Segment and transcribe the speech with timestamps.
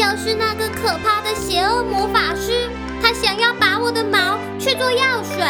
[0.00, 2.70] 就是那个可怕的邪恶魔法师，
[3.02, 5.44] 他想要把我的毛去做药水，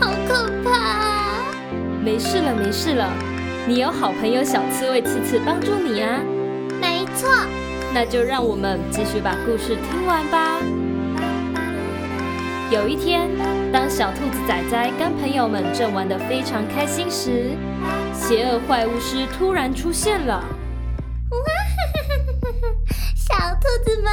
[0.00, 1.42] 好可怕！
[2.02, 3.12] 没事了，没事了，
[3.66, 6.18] 你有好朋友小刺猬刺刺帮助你啊。
[6.80, 7.28] 没错，
[7.92, 10.56] 那就让我们继续把故事听完吧。
[12.70, 13.28] 有一天，
[13.70, 17.50] 当小兔子仔仔跟朋友们正玩得非常开心时，
[18.14, 20.42] 邪恶坏巫师突然出现了。
[23.48, 23.54] 哇！
[23.54, 24.12] 小兔子们，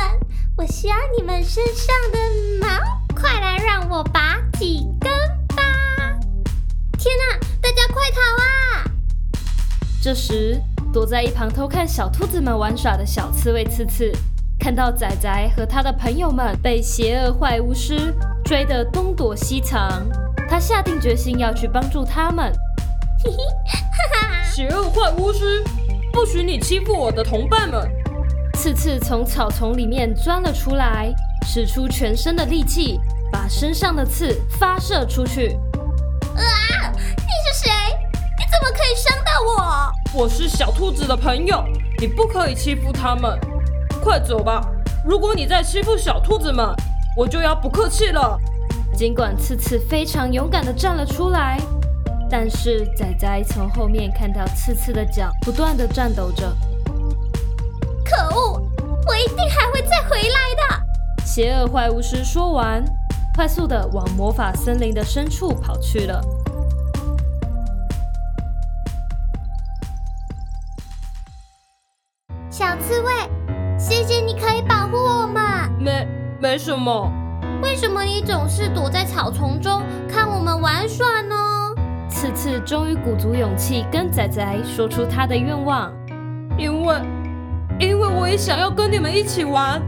[0.55, 2.17] 我需要你们身上的
[2.61, 2.67] 毛，
[3.13, 5.11] 快来让我拔几根
[5.53, 5.61] 吧！
[6.97, 8.85] 天哪，大家快逃啊！
[10.01, 10.61] 这时，
[10.93, 14.09] 躲在一旁偷看小兔子们玩耍的小刺猬刺刺，
[14.57, 18.15] 看到仔仔和他的朋友们被邪恶坏巫师。
[18.45, 20.07] 追得东躲西藏，
[20.47, 22.53] 他下定决心要去帮助他们。
[24.53, 25.61] 邪恶坏巫师，
[26.13, 27.91] 不许你欺负我的同伴们！
[28.65, 31.13] 次次从草丛里面钻了出来，
[31.45, 32.99] 使出全身的力气，
[33.31, 35.55] 把身上的刺发射出去。
[36.35, 36.91] 啊！
[36.91, 37.71] 你是谁？
[38.39, 40.19] 你怎么可以伤到我？
[40.19, 41.63] 我是小兔子的朋友，
[41.99, 43.39] 你不可以欺负他们。
[44.03, 44.67] 快走吧！
[45.05, 46.65] 如果你再欺负小兔子们，
[47.15, 48.35] 我就要不客气了。
[48.97, 51.61] 尽管刺刺非常勇敢地站了出来，
[52.31, 56.51] 但是仔仔从后面看到刺刺的脚不断地颤抖着。
[59.25, 61.25] 一定还会再回来的。
[61.25, 62.85] 邪恶坏巫师说完，
[63.35, 66.21] 快速的往魔法森林的深处跑去了。
[72.51, 73.11] 小刺猬，
[73.79, 75.43] 谢谢你可以保护我们。
[75.79, 76.07] 没。
[76.37, 77.11] 没什么，
[77.63, 81.35] 为什么你总是躲在草丛中看我们玩耍呢？
[82.09, 85.91] 次次终于鼓足勇气跟仔仔说出他的愿望，
[86.57, 86.95] 因为，
[87.79, 89.81] 因为我也想要跟你们一起玩。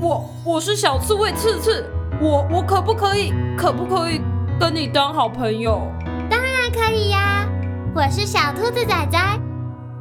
[0.00, 1.84] 我我是小刺猬刺刺，
[2.20, 4.20] 我我可不可以可不可以
[4.58, 5.80] 跟你当好朋友？
[6.28, 7.46] 当然可以呀，
[7.94, 9.18] 我是小兔子仔仔，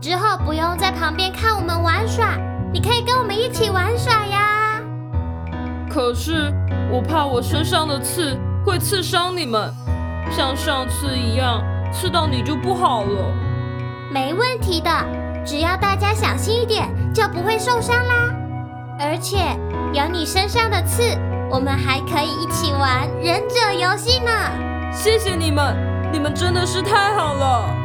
[0.01, 2.37] 之后不用在旁边看我们玩耍，
[2.71, 4.81] 你可以跟我们一起玩耍呀。
[5.89, 6.51] 可是
[6.91, 9.71] 我怕我身上的刺会刺伤你们，
[10.31, 11.61] 像上次一样
[11.91, 13.31] 刺到你就不好了。
[14.11, 14.89] 没问题的，
[15.45, 18.33] 只要大家小心一点，就不会受伤啦。
[18.99, 19.37] 而且
[19.91, 21.03] 有你身上的刺，
[21.49, 24.31] 我们还可以一起玩忍者游戏呢。
[24.91, 25.75] 谢谢你们，
[26.11, 27.82] 你们真的是太好了。